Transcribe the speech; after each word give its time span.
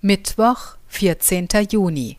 Mittwoch, 0.00 0.76
14. 0.86 1.48
Juni. 1.72 2.18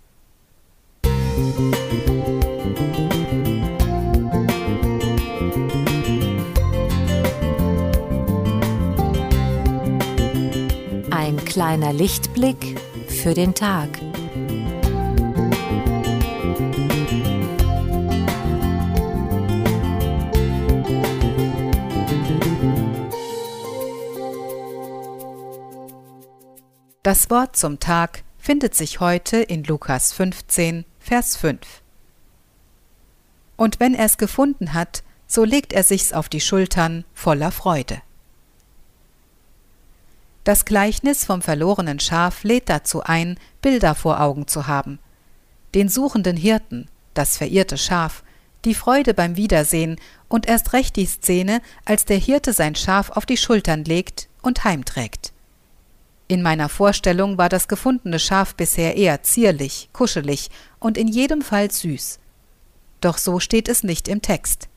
Ein 11.10 11.38
kleiner 11.46 11.94
Lichtblick 11.94 12.78
für 13.07 13.34
den 13.34 13.55
Tag. 13.55 13.88
Das 27.02 27.29
Wort 27.29 27.55
zum 27.55 27.79
Tag 27.79 28.23
findet 28.38 28.75
sich 28.75 29.00
heute 29.00 29.38
in 29.38 29.63
Lukas 29.63 30.11
15, 30.11 30.83
Vers 31.00 31.37
5. 31.37 31.57
Und 33.56 33.80
wenn 33.80 33.94
er 33.94 34.06
es 34.06 34.18
gefunden 34.18 34.73
hat, 34.73 35.04
so 35.26 35.46
legt 35.46 35.72
er 35.72 35.84
sich's 35.84 36.12
auf 36.12 36.28
die 36.28 36.42
Schultern 36.42 37.06
voller 37.14 37.54
Freude. 37.54 38.02
Das 40.44 40.66
Gleichnis 40.66 41.23
vom 41.23 41.42
verlorenen 41.42 42.02
Schaf 42.02 42.44
lädt 42.44 42.68
dazu 42.68 43.02
ein, 43.02 43.40
Bilder 43.62 43.95
vor 43.95 44.20
Augen 44.20 44.48
zu 44.48 44.68
haben. 44.68 45.00
Den 45.76 45.88
suchenden 45.88 46.36
Hirten, 46.36 46.90
das 47.14 47.38
verirrte 47.38 47.78
Schaf, 47.78 48.23
die 48.66 48.76
Freude 48.76 49.14
beim 49.14 49.38
Wiedersehen 49.38 50.02
und 50.28 50.50
erst 50.50 50.73
recht 50.73 50.98
die 50.98 51.06
Szene, 51.06 51.62
als 51.86 52.04
der 52.04 52.18
Hirte 52.18 52.52
sein 52.52 52.76
Schaf 52.76 53.12
auf 53.12 53.26
die 53.26 53.38
Schultern 53.38 53.86
legt 53.86 54.28
und 54.42 54.66
heimträgt. 54.66 55.31
In 56.30 56.44
meiner 56.44 56.70
Vorstellung 56.70 57.40
war 57.40 57.50
das 57.50 57.68
gefundene 57.68 58.20
Schaf 58.20 58.54
bisher 58.54 58.96
eher 58.96 59.24
zierlich, 59.24 59.90
kuschelig 59.94 60.52
und 60.78 60.96
in 60.96 61.08
jedem 61.08 61.42
Fall 61.42 61.72
süß. 61.72 62.20
Doch 63.02 63.17
so 63.17 63.40
steht 63.40 63.67
es 63.67 63.84
nicht 63.84 64.08
im 64.08 64.22
Text. 64.22 64.70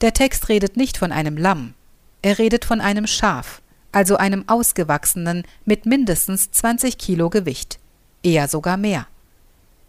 Der 0.00 0.12
Text 0.12 0.48
redet 0.48 0.76
nicht 0.76 0.98
von 0.98 1.12
einem 1.12 1.36
Lamm, 1.36 1.74
er 2.20 2.40
redet 2.40 2.64
von 2.64 2.80
einem 2.80 3.06
Schaf, 3.06 3.62
also 3.92 4.16
einem 4.16 4.48
ausgewachsenen 4.48 5.44
mit 5.64 5.86
mindestens 5.86 6.50
20 6.50 6.98
Kilo 6.98 7.30
Gewicht, 7.30 7.78
eher 8.24 8.48
sogar 8.48 8.76
mehr. 8.76 9.06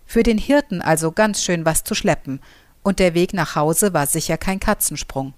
Für 0.05 0.21
den 0.21 0.37
Hirten 0.37 0.83
also 0.83 1.11
ganz 1.11 1.41
schön 1.41 1.65
was 1.65 1.83
zu 1.83 1.95
schleppen, 1.95 2.39
und 2.83 2.99
der 2.99 3.15
Weg 3.15 3.33
nach 3.33 3.55
Hause 3.55 3.93
war 3.93 4.05
sicher 4.05 4.37
kein 4.37 4.59
Katzensprung. 4.59 5.33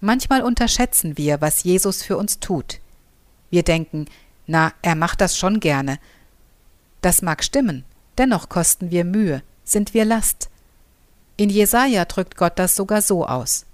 Manchmal 0.00 0.42
unterschätzen 0.42 1.16
wir, 1.16 1.40
was 1.40 1.62
Jesus 1.62 2.02
für 2.02 2.16
uns 2.16 2.40
tut. 2.40 2.80
Wir 3.50 3.62
denken, 3.62 4.06
na, 4.46 4.72
er 4.82 4.94
macht 4.94 5.20
das 5.20 5.36
schon 5.36 5.60
gerne. 5.60 5.98
Das 7.02 7.22
mag 7.22 7.44
stimmen, 7.44 7.84
dennoch 8.18 8.48
kosten 8.48 8.90
wir 8.90 9.04
Mühe, 9.04 9.42
sind 9.64 9.94
wir 9.94 10.04
Last. 10.04 10.50
In 11.36 11.50
Jesaja 11.50 12.04
drückt 12.04 12.36
Gott 12.36 12.58
das 12.58 12.76
sogar 12.76 13.02
so 13.02 13.26
aus. 13.26 13.66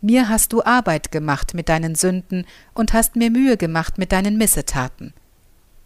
Mir 0.00 0.28
hast 0.28 0.52
du 0.52 0.64
Arbeit 0.64 1.12
gemacht 1.12 1.54
mit 1.54 1.68
deinen 1.68 1.94
Sünden 1.94 2.44
und 2.74 2.92
hast 2.92 3.14
mir 3.14 3.30
Mühe 3.30 3.56
gemacht 3.56 3.98
mit 3.98 4.10
deinen 4.10 4.36
Missetaten. 4.36 5.14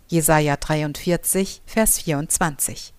Jesaja 0.08 0.56
43, 0.56 1.60
Vers 1.66 1.98
24. 1.98 2.94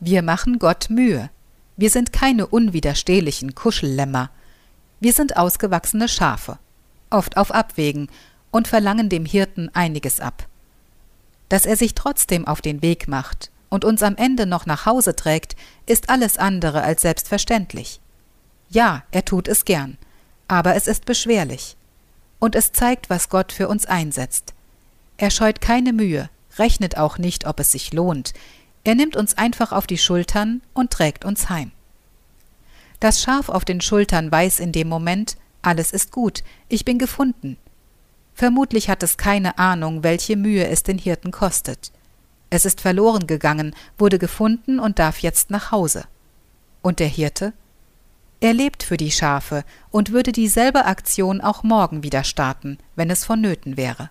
Wir 0.00 0.22
machen 0.22 0.58
Gott 0.58 0.90
Mühe. 0.90 1.30
Wir 1.76 1.90
sind 1.90 2.12
keine 2.12 2.48
unwiderstehlichen 2.48 3.54
Kuschellämmer. 3.54 4.30
Wir 4.98 5.12
sind 5.12 5.36
ausgewachsene 5.36 6.08
Schafe, 6.08 6.58
oft 7.10 7.36
auf 7.36 7.52
Abwägen 7.52 8.08
und 8.52 8.68
verlangen 8.68 9.08
dem 9.08 9.24
Hirten 9.24 9.68
einiges 9.74 10.20
ab. 10.20 10.46
Dass 11.48 11.66
er 11.66 11.76
sich 11.76 11.94
trotzdem 11.94 12.46
auf 12.46 12.60
den 12.60 12.82
Weg 12.82 13.08
macht 13.08 13.50
und 13.68 13.84
uns 13.84 14.04
am 14.04 14.16
Ende 14.16 14.46
noch 14.46 14.66
nach 14.66 14.86
Hause 14.86 15.16
trägt, 15.16 15.56
ist 15.86 16.08
alles 16.08 16.38
andere 16.38 16.82
als 16.82 17.02
selbstverständlich. 17.02 18.00
Ja, 18.70 19.02
er 19.10 19.24
tut 19.24 19.48
es 19.48 19.64
gern, 19.64 19.98
aber 20.46 20.76
es 20.76 20.86
ist 20.86 21.04
beschwerlich. 21.04 21.76
Und 22.38 22.54
es 22.54 22.72
zeigt, 22.72 23.10
was 23.10 23.28
Gott 23.28 23.52
für 23.52 23.68
uns 23.68 23.86
einsetzt. 23.86 24.54
Er 25.16 25.30
scheut 25.30 25.60
keine 25.60 25.92
Mühe, 25.92 26.28
rechnet 26.58 26.96
auch 26.96 27.18
nicht, 27.18 27.46
ob 27.46 27.60
es 27.60 27.72
sich 27.72 27.92
lohnt. 27.92 28.32
Er 28.84 28.94
nimmt 28.94 29.16
uns 29.16 29.38
einfach 29.38 29.72
auf 29.72 29.86
die 29.86 29.98
Schultern 29.98 30.60
und 30.74 30.90
trägt 30.90 31.24
uns 31.24 31.48
heim. 31.48 31.70
Das 33.00 33.22
Schaf 33.22 33.48
auf 33.48 33.64
den 33.64 33.80
Schultern 33.80 34.30
weiß 34.30 34.60
in 34.60 34.72
dem 34.72 34.88
Moment, 34.88 35.36
alles 35.62 35.92
ist 35.92 36.12
gut, 36.12 36.42
ich 36.68 36.84
bin 36.84 36.98
gefunden, 36.98 37.56
Vermutlich 38.42 38.88
hat 38.88 39.04
es 39.04 39.18
keine 39.18 39.56
Ahnung, 39.56 40.02
welche 40.02 40.36
Mühe 40.36 40.66
es 40.66 40.82
den 40.82 40.98
Hirten 40.98 41.30
kostet. 41.30 41.92
Es 42.50 42.64
ist 42.64 42.80
verloren 42.80 43.28
gegangen, 43.28 43.72
wurde 43.98 44.18
gefunden 44.18 44.80
und 44.80 44.98
darf 44.98 45.20
jetzt 45.20 45.50
nach 45.50 45.70
Hause. 45.70 46.06
Und 46.82 46.98
der 46.98 47.06
Hirte? 47.06 47.52
Er 48.40 48.52
lebt 48.52 48.82
für 48.82 48.96
die 48.96 49.12
Schafe 49.12 49.62
und 49.92 50.10
würde 50.10 50.32
dieselbe 50.32 50.86
Aktion 50.86 51.40
auch 51.40 51.62
morgen 51.62 52.02
wieder 52.02 52.24
starten, 52.24 52.78
wenn 52.96 53.10
es 53.10 53.24
vonnöten 53.24 53.76
wäre. 53.76 54.10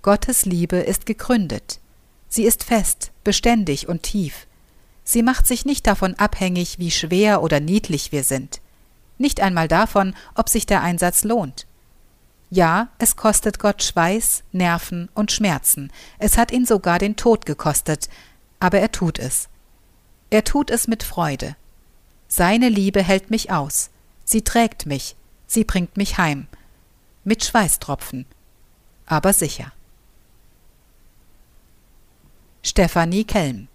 Gottes 0.00 0.46
Liebe 0.46 0.78
ist 0.78 1.04
gegründet. 1.04 1.80
Sie 2.30 2.44
ist 2.44 2.64
fest, 2.64 3.12
beständig 3.22 3.86
und 3.86 4.02
tief. 4.02 4.46
Sie 5.04 5.22
macht 5.22 5.46
sich 5.46 5.66
nicht 5.66 5.86
davon 5.86 6.14
abhängig, 6.14 6.78
wie 6.78 6.90
schwer 6.90 7.42
oder 7.42 7.60
niedlich 7.60 8.12
wir 8.12 8.24
sind. 8.24 8.62
Nicht 9.18 9.42
einmal 9.42 9.68
davon, 9.68 10.14
ob 10.34 10.48
sich 10.48 10.64
der 10.64 10.80
Einsatz 10.80 11.24
lohnt. 11.24 11.67
Ja, 12.50 12.88
es 12.98 13.16
kostet 13.16 13.58
Gott 13.58 13.82
Schweiß, 13.82 14.42
Nerven 14.52 15.10
und 15.14 15.32
Schmerzen, 15.32 15.92
es 16.18 16.38
hat 16.38 16.50
ihn 16.50 16.64
sogar 16.64 16.98
den 16.98 17.16
Tod 17.16 17.44
gekostet, 17.44 18.08
aber 18.58 18.78
er 18.78 18.90
tut 18.90 19.18
es. 19.18 19.48
Er 20.30 20.44
tut 20.44 20.70
es 20.70 20.88
mit 20.88 21.02
Freude. 21.02 21.56
Seine 22.26 22.68
Liebe 22.68 23.02
hält 23.02 23.30
mich 23.30 23.50
aus, 23.50 23.90
sie 24.24 24.42
trägt 24.42 24.86
mich, 24.86 25.16
sie 25.46 25.64
bringt 25.64 25.96
mich 25.96 26.18
heim. 26.18 26.46
Mit 27.24 27.44
Schweißtropfen, 27.44 28.24
aber 29.06 29.32
sicher. 29.32 29.72
Stefanie 32.62 33.24
Kelm 33.24 33.68